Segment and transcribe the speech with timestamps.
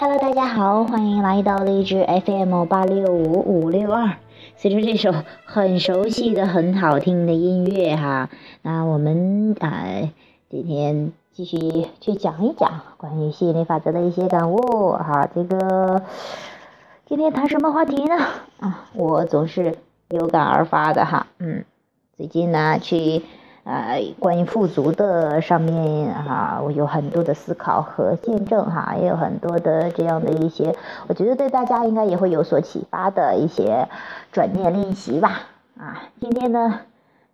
[0.00, 4.16] Hello，大家好，欢迎来到励志 FM 八六五五六二。
[4.56, 5.12] 随着这首
[5.44, 8.30] 很熟悉的、很好听的音乐哈，
[8.62, 9.84] 那我们啊
[10.48, 11.58] 今天继续
[12.00, 15.28] 去讲一讲关于吸引力法则的一些感悟哈。
[15.34, 16.02] 这个
[17.04, 18.16] 今天谈什么话题呢？
[18.58, 19.76] 啊，我总是
[20.08, 21.26] 有感而发的哈。
[21.38, 21.66] 嗯，
[22.16, 23.22] 最近呢去。
[23.62, 30.74] 呃，关于富足的上面哈，我有很多的思考和见证哈，也有很多的这样的一些，
[31.08, 33.88] 我觉得对大家应该也会有所启发的一些
[34.32, 35.42] 转念练习吧。
[35.78, 36.80] 啊，今天呢，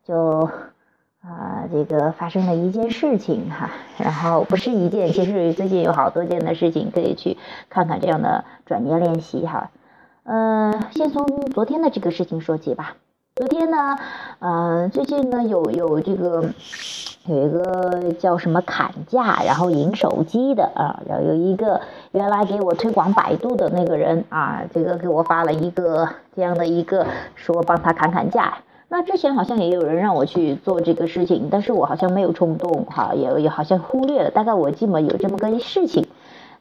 [0.04, 0.50] 就
[1.22, 7.38] 啊这个发生了一件事情哈，然后不是一件，其实最近有好多件的事情可以去
[7.70, 9.70] 看看这样的转念练习哈。
[10.24, 12.96] 嗯，先从昨天的这个事情说起吧。
[13.36, 13.98] 昨天呢，
[14.38, 16.42] 嗯，最近呢有有这个
[17.26, 28.54] 有一个叫什么砍价，然后赢手机的啊，然后有一个原来给我推广百度的那个人啊，这个给我发了一个这样的一个说帮他砍砍价。
[28.88, 36.06] 那之前好像也有人让我去做这个事情，但是我好像没有冲动哈，也也好像忽略了，大概我记得有这么个事情。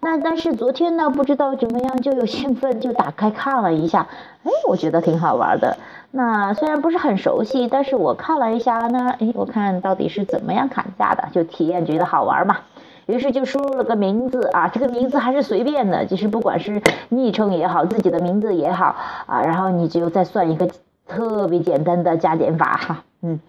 [0.02, 4.08] 那但是昨天呢，不知道怎么样就有兴奋，就打开看了一下，
[4.44, 5.78] 哎，我觉得挺好玩的。
[6.18, 12.60] 那虽然不是很熟悉，但是我看了一下呢，哎，我看到底是怎么样砍价的，就体验觉得好玩嘛。
[13.06, 20.70] 于是就输入了个名字啊，这个名字还是随便的，其实不管是昵称也好，自己的名字也好啊，然后你就再算一个
[21.06, 23.42] 特别简单的加减法哈，嗯，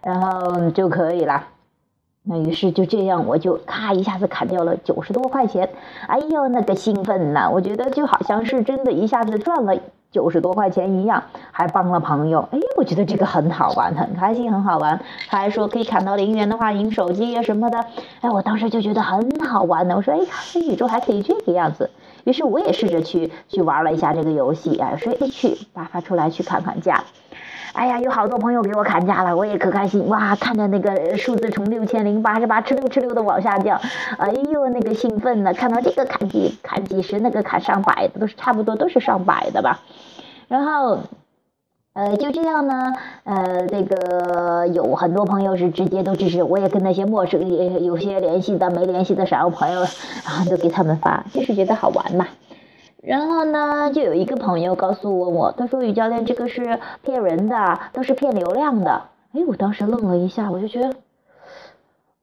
[0.00, 1.44] 然后就可以了。
[2.22, 5.68] 那于是就这样，我就咔一下子砍掉了九十多块钱，
[6.06, 7.50] 哎呦，那个兴奋呐！
[7.52, 9.76] 我觉得就好像是真的一下子赚了
[10.14, 15.00] 九十多块钱一样，还帮了朋友，哎，我觉得这个很好玩， 很开心，很好玩。
[15.28, 17.84] 他还说可以砍到零元的话赢手机啊什么的，
[18.20, 19.96] 哎，我当时就觉得很好玩的。
[19.96, 21.90] 我说，哎呀，这宇宙还可以这个样子。
[22.22, 27.02] 于是我也试着去去玩了一下这个游戏啊，说，哎，去把发出来去砍砍价。
[27.74, 30.36] 哎呀，有好多朋友给我砍价了，我也可开心哇！
[30.36, 33.80] 看着那个数字从六千零八十八哧溜哧溜的往下降，
[34.16, 35.52] 哎呦，那个兴奋呢！
[35.52, 39.80] 看到这个砍几砍几十，那个砍上百的，都是差不多都是上百的吧。
[40.46, 41.00] 然后，
[41.94, 42.92] 呃，就这样呢，
[43.24, 52.28] 呃，这个有很多朋友是直接都支持，我也跟那些陌生也有些联系的、没联系的小朋友，然后都给他们发，就是觉得好玩嘛。
[53.04, 59.02] 然后呢，就有一个朋友告诉我，我他说：“宇教练，这个是骗人的，都是骗流量的。”
[59.34, 60.94] 哎，我当时愣了一下，我就觉得，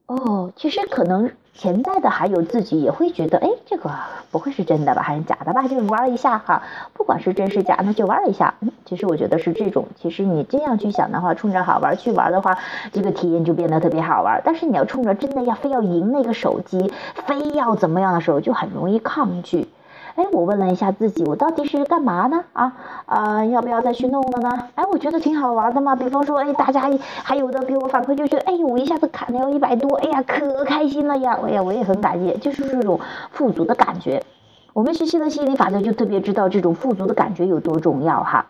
[0.08, 3.92] 哦，其实可能潜在的还有自己也会觉得，哎，这个
[4.32, 5.62] 不会是真的吧，还是假的吧？
[5.68, 8.56] 就是玩一下哈，不管是真是假，那就玩一下。
[8.62, 9.86] 嗯，其实我觉得是这种。
[9.96, 12.58] 其实你这样去想的话，冲着好玩去玩的话，
[12.92, 14.42] 这个体验就变得特别好玩。
[14.44, 16.92] 但是你要冲着真的要非要赢那个手机，
[17.28, 19.70] 非要怎么样的时候，就很容易抗拒。
[20.16, 22.44] 哎，我问了一下自己，我到底是干嘛呢？
[22.54, 22.74] 啊
[23.06, 24.68] 啊，要不要再去弄了呢？
[24.76, 25.96] 哎，我觉得挺好玩的嘛。
[25.96, 26.90] 比方说，哎，大家
[27.24, 31.40] 还有的给我反馈，就觉得，哎，我一下子砍掉一百多，哎呀，可开心了呀！
[31.44, 33.00] 哎呀，我也很感谢，就是这种
[33.32, 34.24] 富足的感觉。
[34.74, 38.48] 我们学习了吸引力法则，就特别知道这种富足的感觉有多重要哈。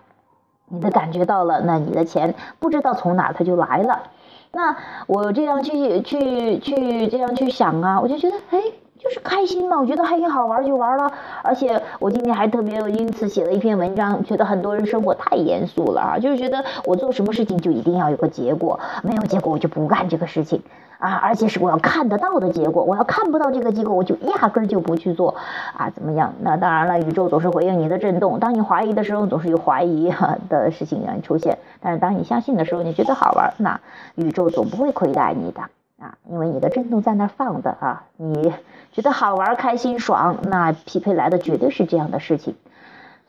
[0.68, 4.04] 你的感觉到了，那你的钱不知道从哪它就来了。
[4.52, 4.76] 那
[5.08, 8.60] 我这样去去去这样去想啊，我就觉得，哎。
[9.04, 11.12] 就是开心嘛，我觉得还挺好玩就玩了。
[11.42, 20.62] 而且我今天还特别因此写了一篇文章，觉得很多人生活太严肃了啊，就是觉得我做什么事情就一定要有个结果，没有结果我就不干这个事情
[21.00, 25.34] 啊，而且是我要看得到的结果，我要看不到这个结果我就压根就不去做
[25.76, 26.34] 啊，怎么样？
[26.42, 30.14] 那当然了，宇宙总是回应你的震动，当你怀疑的时候，总是有怀疑
[30.48, 33.80] 的事情让你出现，但是当你相信的时候，你觉得好玩，那
[34.14, 35.62] 宇宙总不会亏待你的。
[36.02, 38.54] 啊，因为你的震动在那放的啊，你
[38.92, 42.56] 觉得好玩、开心、爽，那匹配来的绝对是这样的事情。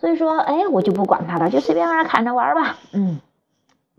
[0.00, 2.76] 所以说，哎，我就不管他了，就随便玩砍着玩吧。
[2.92, 3.20] 嗯。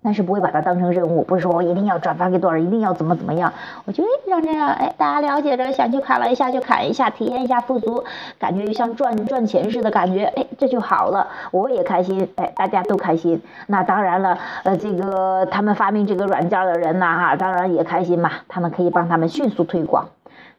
[0.03, 3.51] 但是不会把它当成任务，不是说我一定要转发给多少人，一定要怎么怎么样。
[3.85, 8.03] 我就让这样，哎，大家了解着，想去砍了一下就砍一下，体验一下富足，
[8.38, 13.41] 感觉就像赚赚钱似的感觉，哎，这就好了，我也开心，哎，大家都开心。
[13.67, 20.06] 那当然了，呃，这个他们发明这个软件的人呐，哈，当然也开心嘛，他们可以帮他们迅速推广。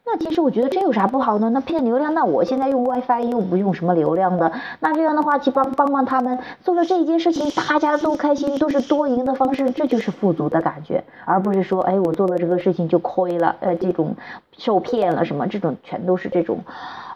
[0.05, 1.49] 那其实我觉得这有啥不好呢？
[1.49, 14.15] 那骗流量，那我现在用 WiFi 又不用什么流量的，那这样的话去帮帮帮他们做了这一件事情，大家都开心，都是多赢的方式，这就是富足的感觉，而不是说，哎，我做了这个事情就亏了，呃，这种
[14.55, 16.59] 受骗了什么，这种全都是这种。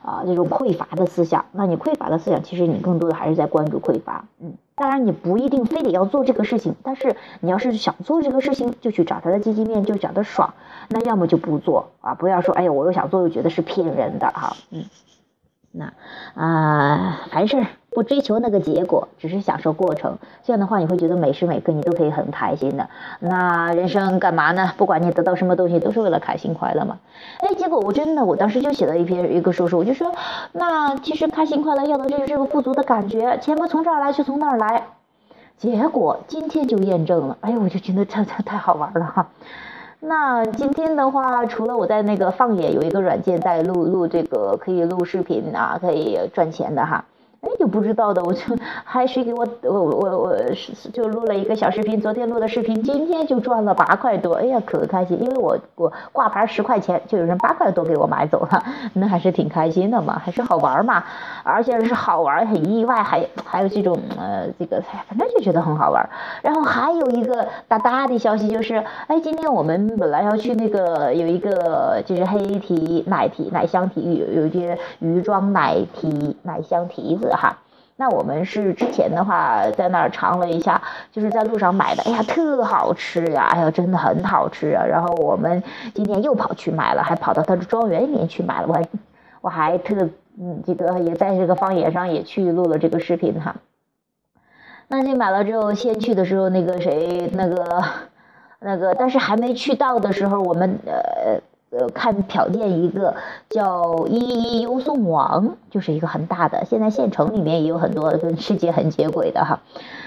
[0.02, 4.26] 啊，这种匮乏的思想，那你匮乏的思想，其实你更多的还是在关注匮乏。
[4.40, 10.54] 嗯，当然你不一定非得要做这个事情，但是你要是想做这个事情，就去找他的积极面，就找他爽。
[10.90, 14.56] 那要么就不做啊，不要说，哎呀，我又想做，又觉得是骗人的哈。
[14.72, 14.86] 嗯，
[15.72, 15.94] 那
[16.34, 20.18] 啊，凡事不追求那个结果，只是享受过程。
[20.44, 22.90] 这样的话，你会觉得每时每刻你都可以很开心的。
[23.20, 24.72] 那人生干嘛呢？
[24.78, 27.00] 不管你得到什么东西，都是为了开心快乐嘛。
[27.40, 30.12] 哎，结果我真的，我当时就写了一篇一个说说，我就说，
[30.52, 34.84] 那其实开心快乐要的就是这个富足的感觉，钱不从这儿来就从那儿来。
[35.58, 39.28] 结果今天就验证了，哎，我就觉得这这太好玩了哈。
[40.00, 47.04] 那今天的话，除了我在那个放眼有一个软件在录录这个可以录视频啊，可以赚钱的哈。
[47.42, 48.42] 哎，就不知道的，我就
[48.84, 50.36] 还谁给我我我我
[50.92, 58.64] 就录了一个小视频，昨天录的视频，今天就赚了八块多，哎呀，可开心，因为我我挂牌十块钱，就有人八块多给我买走了，
[58.94, 61.02] 那还是挺开心的嘛，还是好玩嘛，
[61.44, 66.10] 而且是好玩，很意外，还还有这种呃这个，反正就觉得很好玩。
[66.42, 77.29] 然后还有一个大大的消息就是，哎，今天我们本来要去那个有一个就是黑提奶提奶香提有有一些鱼装奶提奶香提子。
[77.36, 77.58] 哈，
[77.96, 80.82] 那我们是之前的话在那儿尝了一下，
[81.12, 84.86] 就是在路上买的，哎呀，特好吃呀，哎呀，真的很好吃啊。
[84.86, 85.62] 然后我们
[85.94, 88.88] 今天又跑去买了，还跑到他的庄园里面去买了，我还
[89.42, 89.96] 我还特
[90.40, 93.56] 嗯这个也在这个方言上也去录了这个视频哈。
[94.88, 97.84] 那你买了之后，先去的时候那个谁那个
[98.60, 101.42] 那个，但是还没去到的时候，我们呃。
[101.72, 103.14] 呃，看瞟见一个
[103.48, 106.66] 叫一一优送网，就是一个很大的。
[106.66, 109.60] 现在县城里面也有很多跟世界很接轨的哈。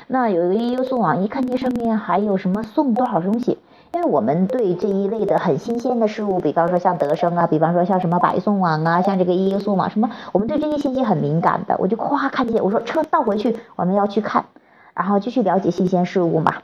[0.09, 3.59] 那有一个一优送网，一看这上面还有什么送多少东西，
[3.94, 11.76] 因为我们对这一类的很新鲜的事物，比方说像德生啊，比方说像什么百送网啊，像这个一优送网什么，我们对这些信息很敏感的。
[11.79, 14.47] 我就夸看见，我说车倒回去，我们要去看，
[14.94, 16.55] 然后继续了解新鲜事物嘛。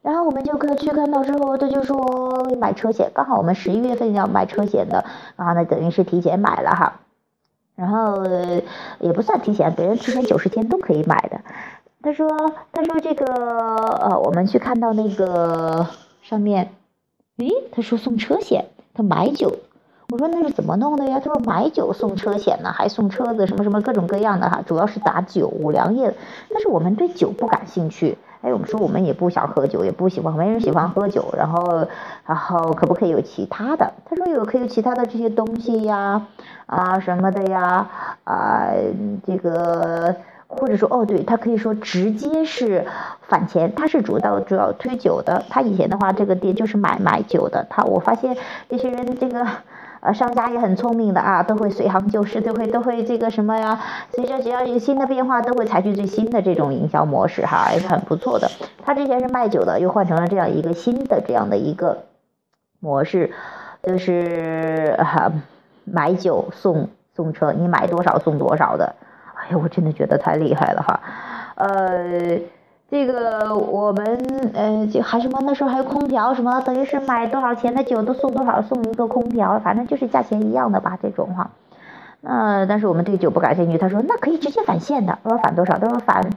[0.00, 5.04] 然后我们就可去看到之后，他就说买车险，刚好我们十一月份要买车险的，
[5.36, 7.00] 然后呢等于是提前买了哈，
[7.74, 8.24] 然后
[9.00, 11.40] 也不算提前，别人提前九十天都可以买的。
[12.00, 12.28] 他说
[12.72, 15.88] 他说这个呃，我们去看到那个
[16.22, 16.70] 上面，
[17.38, 19.52] 诶，他说送车险，他买酒，
[20.10, 21.18] 我说那是怎么弄的呀？
[21.18, 26.14] 他说买酒送车险呢，还送车子什么什么各种各样的哈，主要是打酒五粮液，
[26.50, 28.16] 但是我们对酒不感兴趣。
[28.40, 31.34] 哎，我们说我们也不想喝酒，也不喜欢，没人喜欢喝酒。
[31.36, 31.86] 然后，
[32.24, 33.92] 然后可不可以有其他的？
[34.04, 36.26] 他说有，可以有其他的这些东西呀，
[36.66, 37.88] 啊什么的呀，
[38.24, 38.68] 啊
[39.26, 40.14] 这个
[40.46, 42.86] 或者说哦，对他可以说直接是
[43.22, 45.44] 返钱，他是主要主要推酒的。
[45.50, 47.66] 他以前的话，这个店就是买买酒的。
[47.68, 48.36] 他我发现
[48.68, 49.46] 这些人这个。
[50.00, 53.80] 呃，商家也很聪明的啊，都会随行就市，都会都会这个什么呀？
[54.12, 58.48] 随着只要有新的变化，都会采取最新的这种营销模式哈，也是很不错的。
[58.84, 62.04] 他之前是卖酒的，又换成了这样一个新的这样的一个
[62.78, 63.32] 模式，
[63.82, 65.32] 就是哈
[65.84, 68.94] 买酒送送车，你买多少送多少的。
[69.34, 71.00] 哎呀，我真的觉得太厉害了哈，
[71.56, 72.38] 呃。
[72.90, 81.50] 这个我们呃就还什么那时候还有空调什么，等于是买多少钱的酒都送多少送一个空调，反正就是价钱一样的吧这种哈。
[82.22, 85.78] 那但是我们对酒不感兴趣，他说那可以直接返现的，我说返多少？
[85.78, 86.30] 他说返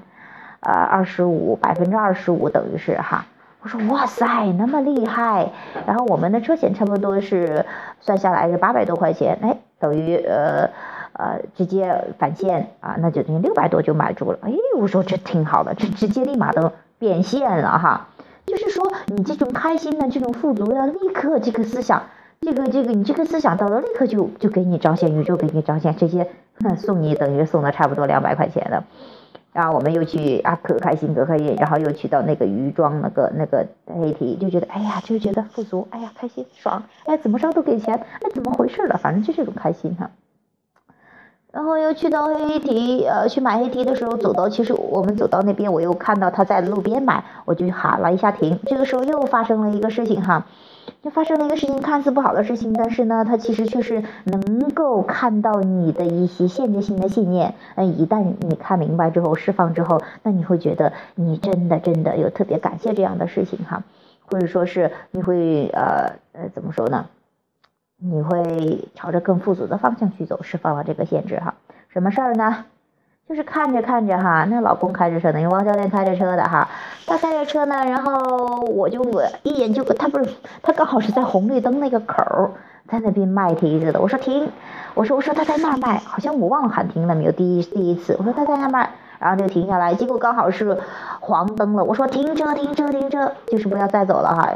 [0.60, 3.26] 呃二十五百分之二十五等于是哈。
[3.62, 5.52] 我说哇塞那么厉害，
[5.88, 7.66] 然后我们的车险差不多是
[8.02, 10.70] 算下来是八百多块钱，哎等于呃。
[11.14, 14.40] 呃，直接返现啊，那就等于六百多就买住了。
[14.42, 18.08] 哎，我说这挺好的，这直接立马都变现了哈。
[18.46, 22.04] 就是说，你这种开心的这种富足，要立刻这个思想，
[22.42, 26.28] 这个这个你这个思想到了，立刻就就给你彰显，宇宙给你彰显，直接
[26.78, 28.84] 送你等于送了差不多两百块钱的。
[29.54, 38.98] 然后我们又去啊，可开心可开心，然后又去到那个鱼庄那个那个黑体，就觉得哎呀，就觉得富足，哎呀开心爽，哎怎么着都给钱，哎怎么回事了？
[38.98, 40.10] 反正就这种开心哈。
[41.52, 48.58] 然后又去到黑提，呃，去买黑提的时候，走到其实我们走到那边，我又看到他在路边买，我就喊了一下停。
[48.66, 50.46] 这个时候又发生了一个事情哈，
[51.04, 57.54] 就发生了一个事情，看似不好的事情，但是呢，它其实却是能够看到你的一些限制性的信念。
[57.76, 63.84] 嗯，一旦你看明白之后，释放之后，那你会觉得你真的真的有特别感谢这样的事情哈，
[64.26, 67.08] 或者说是你会呃呃怎么说呢？
[68.04, 71.54] 你会朝着更富足的方向去走，释放了这个限制哈。
[71.90, 72.66] 什么事儿呢？
[73.30, 76.68] 就是看着看着哈，那老公开着车呢，因为王教练开着车的哈，
[77.06, 80.30] 他开着车呢，然后我就我一眼就他不是
[80.64, 82.52] 他刚好是在红绿灯那个口儿，
[82.90, 84.02] 在那边卖提子的。
[84.02, 84.50] 我说停，
[84.96, 87.32] 我说我说他在那儿卖，好像我忘了喊停了没有。
[87.32, 88.90] 第一第一次，我说他在那卖，
[89.22, 90.80] 然后就停下来，结果刚好是
[91.20, 94.50] 黄灯了，我说停车停车停车，就是不要再走了哈。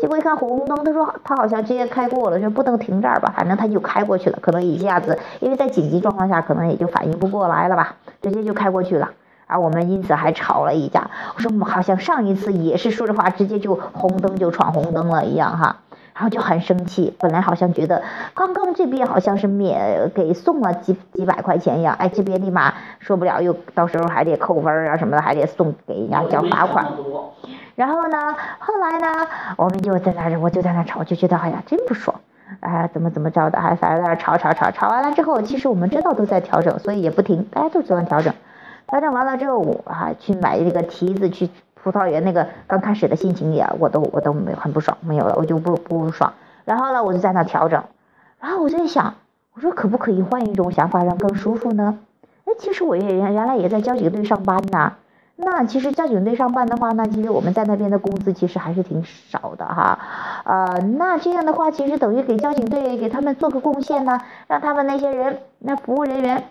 [0.00, 9.10] 结果一看红灯，他说他好像直接开过了，就不能停这儿吧，反正他就开过去了，可能一下子因为在紧急状况下，可能也就反应不过来了吧，直接就开过去了。
[9.48, 11.10] 而我们因此还吵了一架。
[11.36, 15.76] 我说好像上一次也是说着话，直接就红灯就闯红灯了一样哈，
[16.14, 17.14] 然后就很生气。
[17.18, 18.02] 本来好像觉得
[18.34, 26.86] 刚刚这边好像是免给送了几几百块钱一样，哎，这边立马受不了，又到时候还得扣分啊什么的，还得送给人家交罚款。
[27.74, 29.26] 然后呢，后来呢，
[29.56, 32.20] 我们就在那儿，我就在那吵，就觉得哎呀真不爽，
[32.60, 38.34] 哎怎么怎么着的，还反正在那吵吵吵，吵完了之后，其实我们知道都在调整，所以也不停，大家都做完调整。
[38.88, 41.48] 调整完了之后，我还去买这个提子，去
[41.82, 46.32] 葡萄园那个刚开始的心情也，我都我都没很不爽，没有了，我就不不爽。
[46.64, 47.82] 然后呢，我就在那调整，
[48.40, 49.14] 然后我就在想，
[49.54, 51.98] 我说可不可以换一种想法，让更舒服呢？
[52.44, 54.94] 哎，其实我也原原来也在交警队上班呐。
[55.34, 59.98] 那其实交警队上班的话，那其实我们在那边的工资其实还是挺少的哈。
[60.44, 66.44] 呃，那这样的话，其实等于给交警队给他们做个贡献呢，让他们那些人那服务人员。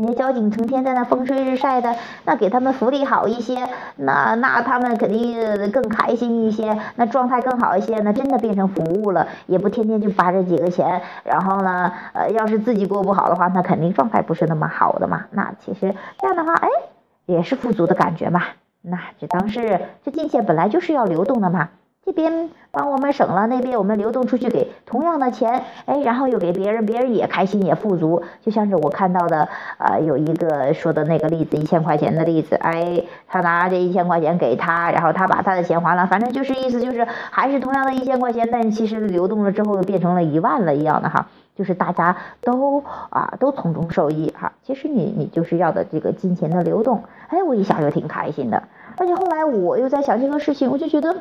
[0.00, 11.02] 那些交警成天在那风吹日晒的，那给他们福利好一些，那那他们肯定更开心一些，那状态更好一些，那真的变成服务了，也不天天就扒这几个钱。
[11.24, 15.24] 然后呢，呃，要是自己过不好的话，那肯定状态不是那么好的嘛。
[15.32, 16.68] 那其实这样的话，哎，
[17.26, 18.42] 也是富足的感觉嘛。
[18.80, 21.70] 那就当是这金钱本来就是要流动的嘛。
[22.08, 29.46] 这边帮我们省了，那边我们流动出去给同样的钱，哎，然后又给别人，别人也开心也富足，就像是我看到的，
[29.76, 48.62] 呃，有一个说的那个例子，一千块钱的例子，哎，他拿这一千块钱给他，然后他把他的钱还了，反正就是意思就是还是同样的一千块钱，但其实流动了之后变成了一万了一样的哈，就是大家都啊都从中受益哈，其实你你就是要的这个金钱的流动，哎，我一想就挺开心的，
[48.96, 51.14] 而且后来我又在想这个事情，我就觉得。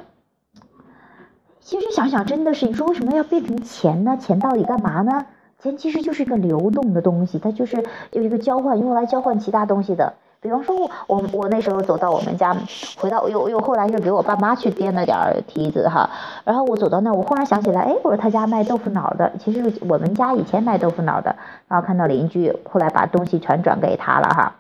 [1.68, 4.16] 其实想想，真的是你说为什么要变成钱呢？
[4.16, 5.26] 钱到底干嘛呢？
[5.60, 10.14] 钱其实就是一个流动的东西，它就是有一个交换，用来交换其他东西的。
[10.40, 12.56] 比方说，我我我那时候走到我们家，
[12.98, 16.10] 回到又又后来是给我爸妈去垫了点儿梯子哈，
[16.46, 21.36] 然后我走到那，我忽然想起来，哎，我说他家卖豆腐脑的，其实我们家以前卖豆腐脑的，
[21.68, 24.56] 然后看到邻居后来把东西全转给他了哈，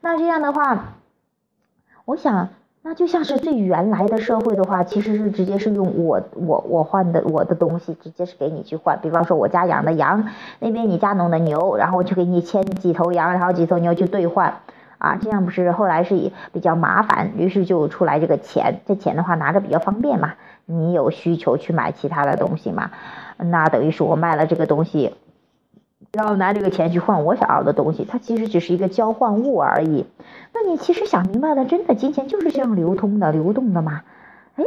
[0.00, 0.94] 那这样的话，
[2.04, 2.50] 我想。
[2.86, 8.98] 那就像是最原来的社会的话，其实是直接是用我我我换的我的东西，直接是给你去换。
[9.00, 10.28] 比方说我家养的羊，
[10.60, 14.56] 那边你家弄的牛，然后我去给你牵几头羊，然后几头牛去兑换，
[14.98, 18.82] 啊，这样不是后来是比较麻烦，于是就出来这个钱。
[18.86, 20.34] 这钱的话拿着比较方便嘛，
[20.66, 22.90] 你有需求去买其他的东西嘛，
[23.38, 25.14] 那等于是我卖了这个东西。
[26.14, 30.06] 然后拿这个钱去换我想要的东西，它其实只是一个交换物而已。
[30.52, 34.02] 那你其实想明白了，真的金钱就是这样流通的、流动的嘛？
[34.54, 34.64] 哎，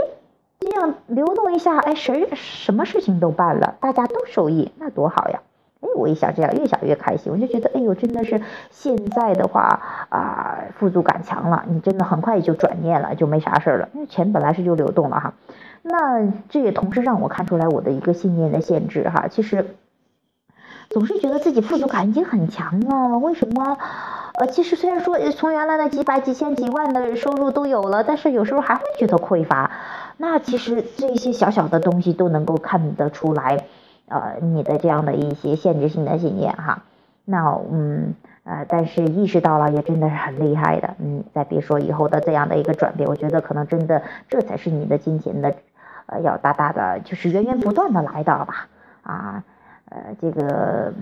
[0.59, 5.39] 这样流动一下，哎，谁什么事情都办了，大家都受益，那多好呀！
[5.79, 15.33] 哎，我一想这样，越想越开心，我就觉得，哎呦，真的是现在的话啊，富足感强了，你真的很快也就转念了，就没啥事了，因为钱本来是就流动了哈。
[15.83, 19.65] 那这也同时让我看出来我的一个信念的限制哈，其实。
[20.89, 23.77] 总是觉得自己富足感已经很强了，为什么？
[24.33, 29.71] 呃，其实虽然说从原来的几百、几千、几万的收入都有了，但是有时候还会觉得匮乏。
[30.17, 33.65] 那其实这些小小的东西都能够看得出来，
[34.07, 36.83] 呃，你的这样的一些限制性的信念哈。
[37.25, 38.13] 那嗯
[38.43, 40.95] 呃，但是意识到了也真的是很厉害的。
[40.99, 45.55] 嗯，再别说以后的这样的一个转变，我觉得可能真的这才是你的金钱的，
[46.05, 48.67] 呃，要大大的就是源源不断的来到吧，
[49.03, 49.43] 啊。
[49.89, 50.93] 呃，这个，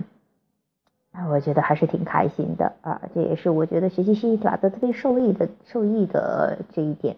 [1.30, 7.16] 我觉得还是挺开心的啊，这也是我觉得学习心理法则特别受益的受益的这一点，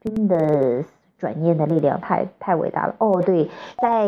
[0.00, 0.84] 真的。
[1.24, 3.22] 转念的力量太太伟大了哦！
[3.24, 3.48] 对，
[3.80, 4.04] 在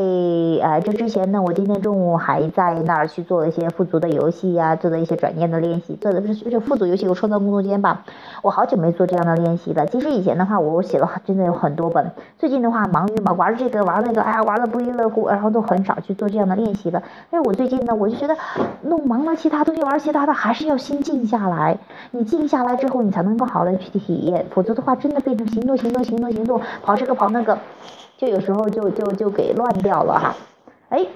[0.60, 8.04] 呃这之前呢，我今天中午还在那儿去做了一些富足的游戏呀，做的一些转念的练习，做的是就富足游戏，我创造工作间吧。
[8.42, 9.86] 我好久没做这样的练习了。
[9.86, 12.12] 其实以前的话，我写了真的有很多本。
[12.38, 17.02] 最近的话，忙于嘛玩这个玩那个，哎呀玩的不亦乐乎，然后都很少去做这样的练习了。
[17.30, 18.36] 但是我最近呢，我就觉得
[18.82, 21.78] 弄忙了其他东西，玩其他的，还是要心静下来。
[22.10, 27.05] 你静下来之后，你才能够好的去体验，否则的话，真的变成行动行动行动行动跑这。
[27.06, 27.56] 这个跑那个，
[28.18, 30.34] 就有时候就就就给乱掉了哈，
[30.88, 31.06] 哎，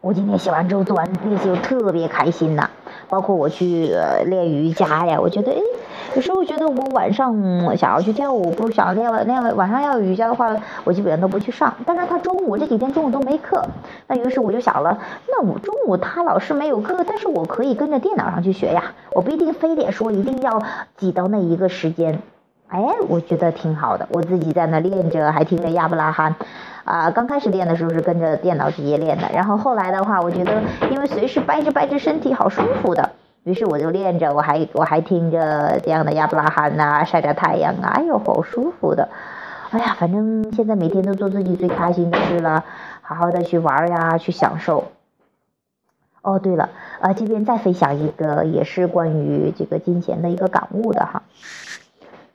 [0.00, 2.70] 我今天写完之后做完练习，我特别开心呐。
[3.08, 3.92] 包括我去
[4.26, 5.58] 练瑜伽呀，我觉得哎，
[6.14, 7.34] 有时候觉得我晚上
[7.76, 11.74] 想要去跳舞，不想练了，练了晚上要有瑜伽的话，我基本上都不去上。
[11.84, 13.60] 但是他中午这几天中午都没课，
[14.06, 20.62] 那于是我就想了，那我中午他老师没有课，但是我可以跟着电脑上去学呀，我不一定非得说一定要
[20.96, 22.22] 挤到那一个时间。
[22.72, 26.34] 哎，我觉得挺好的，我自己在那练着，还听着亚伯拉罕。
[26.84, 33.10] 啊，刚开始练的时候是跟着电脑直接练的，然后后来的话，我觉得因为随时掰着掰着身体好舒服的，
[33.44, 39.10] 于是我就练着，我还我还听着这样的亚伯拉罕呐，晒着太阳啊，哎呦，好舒服的。
[39.70, 42.64] 哎呀，反正现在每天都做自己最开心的事了，
[43.02, 44.84] 好好的去玩呀，去享受。
[46.22, 51.22] 哦，对了，啊，这边再分享一个也是关于这个金钱的一个感悟的哈。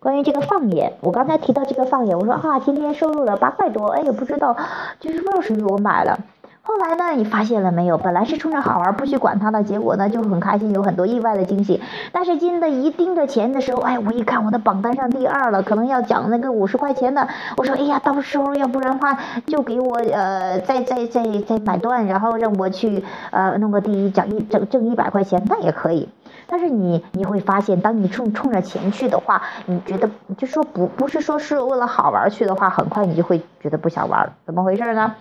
[0.08, 4.56] 关于这个放眼，我刚才提到这个放眼，我说啊，今天收入了八块多，哎也不知道，
[5.02, 6.18] 就是不知道谁给我买了。
[6.62, 7.98] 后来呢，你发现了没有？
[7.98, 11.82] 本来是冲着好玩不去管它的，结果呢就很开心，有很多意外的惊喜。
[12.14, 17.28] 但是今的一盯着钱的时候，哎，我一看我的榜单上第二了，可能要奖那个五十块钱的。
[17.58, 26.08] 我说，哎呀，到时候要不然的话，就给我呃再再再再买断，然后让我去呃弄个第一奖一挣挣一百块钱，那也可以。
[26.48, 34.34] 但是你你会发现，当你冲冲着钱去的话，你觉得就说不不是说是为了好玩去的话，很快你就会觉得不想玩了。
[34.46, 35.16] 怎么回事呢？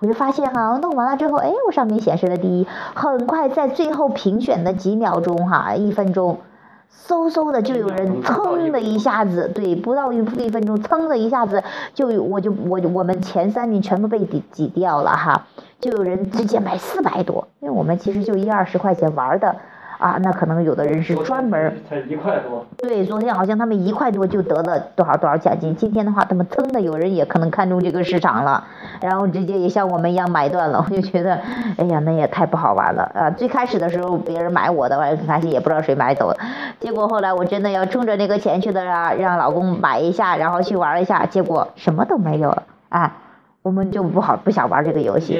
[0.00, 6.38] 我就发现哈，弄完了之后，哎，我上面显示了第一，很快在最后评选的几秒钟哈，一分钟，
[7.06, 15.46] 嗖嗖的就有人噌的一下子，对，不到一一分钟，噌的一下子就我就我我们前三名全部被挤挤掉了哈，
[15.80, 19.56] 就有人直接买四百多，因为我们其实就一二十块钱玩的。
[19.98, 22.64] 啊，那可能有的人是专门才一块多。
[22.76, 25.74] 对，昨天好像他们一块多就得了多少多少奖金。
[25.74, 28.64] 今天的话，他们噌的有人也可能看中这个市场了，
[29.00, 30.84] 然后直接也像我们一样买断了。
[30.88, 31.40] 我就觉得，
[31.76, 33.28] 哎呀，那也太不好玩了啊！
[33.30, 36.36] 最开始的时候别人买我的，我很开心，也不知道谁买走了。
[36.78, 43.16] 结果后来我真的要冲着那个钱去的啊，让老公买一下，然后去玩一下，结果什么都没有了啊！
[43.62, 45.34] 我们就不好不想玩这个游戏。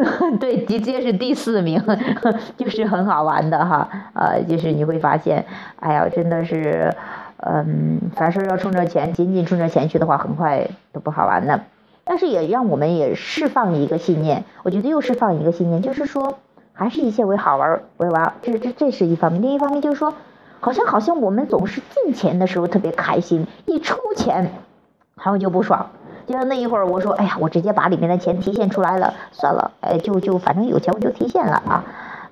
[0.40, 1.82] 对，直接是第四名，
[2.56, 5.44] 就是很好玩的哈，呃，就是你会发现，
[5.78, 6.94] 哎呀，真的是，
[7.38, 11.60] 嗯，凡事要冲着钱，仅仅冲着钱去的话，很快都不好玩的。
[12.04, 16.38] 但是也让我们也释放一个信念，我觉得又释放一个信念，就是说，
[16.72, 19.42] 还是一切为好玩为玩，这这这是一方面。
[19.42, 20.14] 另一方面就是说，
[20.60, 24.50] 好像好像我们总是进钱的时候特别开心，一出钱，
[25.16, 25.90] 好像就不爽。
[26.30, 31.84] 就那一会儿，我说，哎呀，我直接把里面的钱提现出来了，算了，哎，就就反正有钱我就提现了啊，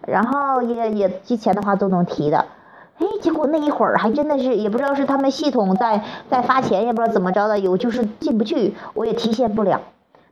[0.07, 2.47] 然后也也提钱的话都能提的，
[2.99, 9.81] 哎，结果那一会儿还真的是也不知道是他们系统在在发钱，也不知道怎么着的，有就是进不去，我也提现不了。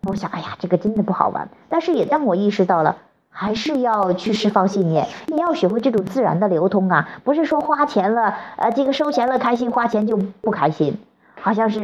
[0.05, 2.97] 我想，哎呀，这个真的不好玩，但是也让我意识到了，
[3.31, 10.99] 还是要去释放信念，你要学会这种自然的流通啊，不是说花钱了，呃，这个收钱了开心，花钱就不开心。
[11.47, 11.79] 好像是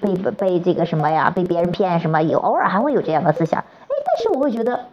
[0.00, 4.86] 被被这个什么呀，被别人骗什么，有偶尔还会有这样的思想，哎，但是我会觉得，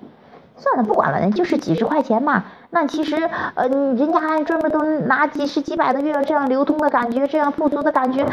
[0.57, 2.43] 算了，不管了，就是几十块钱嘛。
[2.71, 3.15] 那其实，
[3.55, 8.23] 呃，人家还专门都拿几十几百的月这样流通的感觉，这样富足的感觉，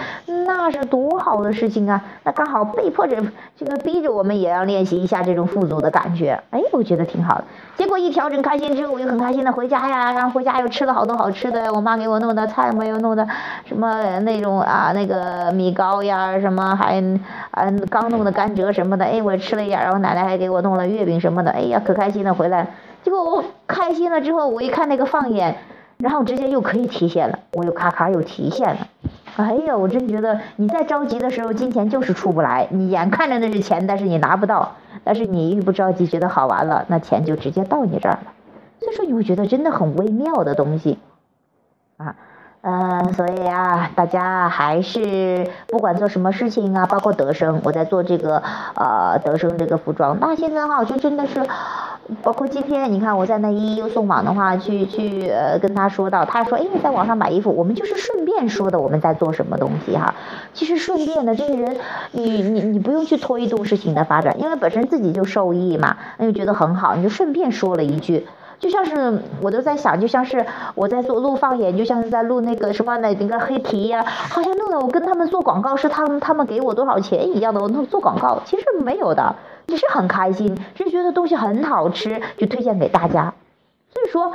[0.47, 2.05] 那是多好的事情啊！
[2.23, 3.17] 那刚好被迫着，
[3.57, 6.39] 这个逼着我们也要练习一下这种富足的感觉。
[6.51, 7.45] 哎，我觉得挺好的。
[7.77, 13.27] 结果一调整开心之后，我就很开心的回家呀，然后回家又吃了好多好吃的，我妈给我弄的菜嘛，又弄的
[13.65, 17.01] 什么那种啊，那个米糕呀，什么还
[17.53, 22.67] 嗯刚弄的甘蔗什么的，哎，我吃了一点，然后奶奶还给我弄了月饼什么的，哎呀，可开心的回来。
[23.07, 25.59] 结果我开心了之后，我一看那个放眼，
[25.97, 28.89] 然后直接又可以提现了，我又咔咔又提现了。
[29.37, 32.67] 哎呀，我真觉得你再着急的时候，金钱就是出不来。
[32.73, 34.73] 你眼看着那是钱，但是你拿不到。
[35.05, 38.33] 但是你一不着急，觉得好玩了，那钱就直接到你这儿了。
[38.81, 40.99] 所以说，你会觉得真的很微妙的东西，
[41.99, 42.17] 啊。
[42.69, 48.43] 嗯，所以啊，大家还是不管做什么事情啊，包括德生，我在做这个
[48.75, 51.47] 呃德生这个服装，那现在的话，我就真的是，
[52.25, 60.13] 包括今天你看我在那一又送往的话，去去呃跟他说到，他说，哎，你在网上买衣服，我们就是顺便说的我们在做什么东西哈，
[60.53, 61.77] 其实顺便的这些人，
[62.11, 68.27] 你你你不用去推动事情的发展，因为本身自己就受益嘛，那就觉得很好，你就顺便说了一句。
[68.59, 83.35] 就像是我都在想，就像是我在做录放眼，就像是在录那个什么那那个黑题呀，好像弄得我跟他们做广告是他们他们给我多少钱一样的，我弄做广告其实没有的，只是很开心，只是觉得东西很好吃，就推荐给大家。
[83.91, 84.33] 所以说，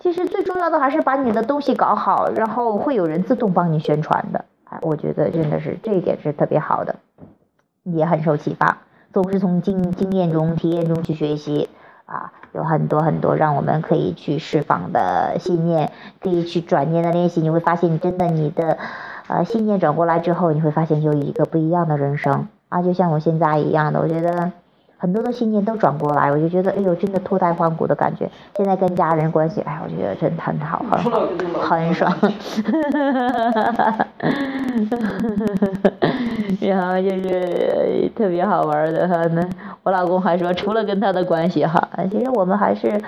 [0.00, 4.44] 其实最重要的还是把你的东西搞好，然后会有人自动帮你宣传的。
[4.64, 6.96] 哎，我觉得真的是这一点是特别好的，
[7.84, 8.78] 也很受启发，
[9.12, 11.68] 总是从经经验中、体验中去学习。
[12.12, 18.76] 啊，有很多很多让我们可以去释放的信念，可以去转念的练习，你会发现，真的你的
[19.28, 24.52] 呃信念转过来之后，你会发现有一个不一样的人生啊，就像我现在一样的，我觉得。
[25.02, 28.30] 很多的信念都转过来，我就觉得，哎呦，真的脱胎换骨的感觉。
[28.56, 31.26] 现在跟家人关系，哎，我觉得真的很好，很好，
[31.76, 32.08] 很爽。
[36.60, 39.42] 然后就是特别好玩的哈，那
[39.82, 43.00] 我老公还说，除了跟他的关系哈，其实我们还是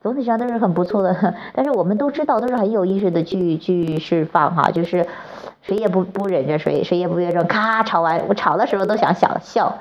[0.00, 1.34] 总体上都是很不错的。
[1.54, 5.06] 但是我们都知道，都是很有意识的去去释放哈，就是
[5.62, 9.78] 谁也不不忍着谁，谁也不愿着，咔吵完，我吵的时候都想想笑。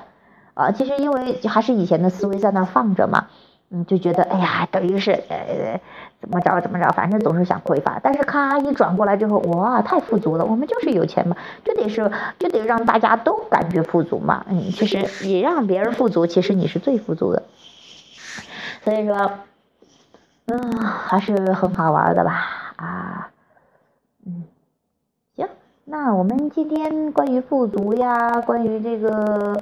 [0.54, 3.28] 啊，其实因为还是以前的思维在那放着嘛，
[3.72, 5.80] 嗯，就觉得哎呀，等于是呃
[6.24, 8.00] 怎么着怎么着，反正总是想匮乏。
[8.02, 12.10] 但是咔一转过来之后，哇，太富足了，我们就是有钱嘛，就得是
[12.40, 14.46] 就得让大家都感觉富足嘛。
[14.48, 17.44] 嗯，其实你让别人富足，其实你是最富足的。
[18.86, 19.32] 所以说，
[20.46, 22.32] 嗯，还是很好玩的吧？
[22.78, 23.30] 啊，
[24.26, 24.46] 嗯，
[25.36, 25.50] 行，
[25.84, 29.62] 那我们今天关于富足呀，关于这个。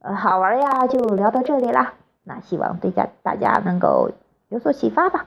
[0.00, 1.92] 呃，好玩呀，就聊到这里啦。
[2.22, 4.12] 那希望对家大家能够
[4.48, 5.26] 有所启发吧。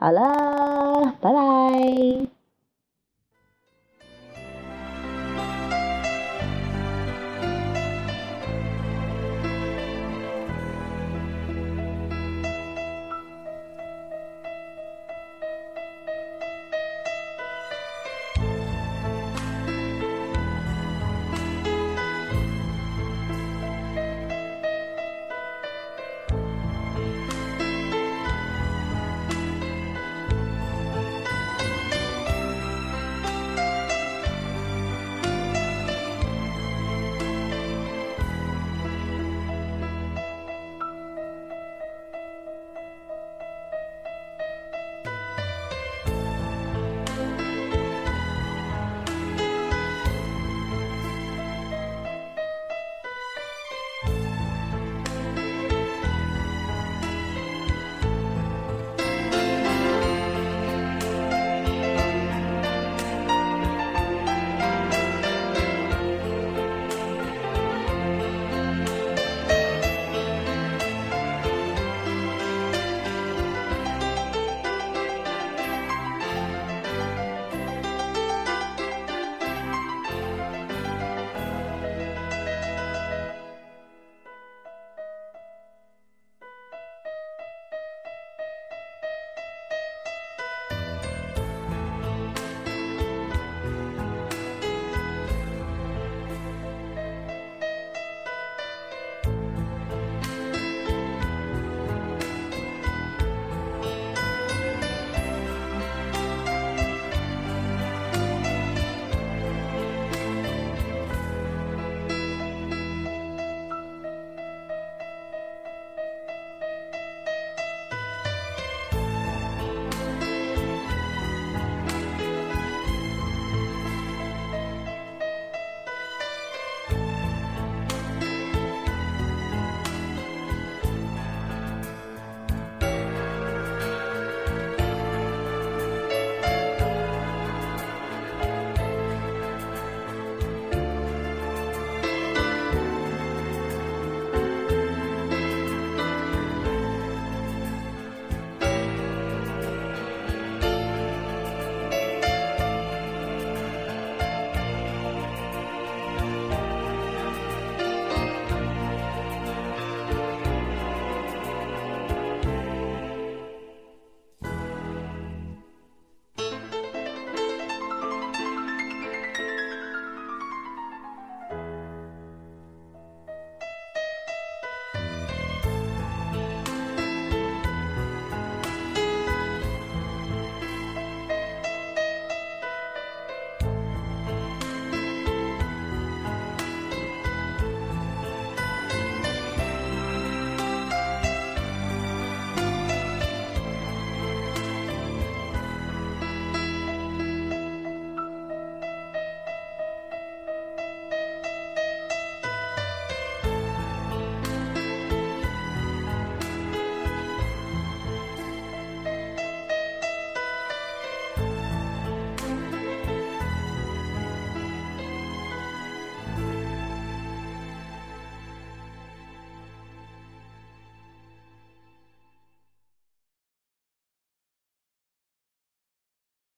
[0.00, 2.29] 好了，拜拜。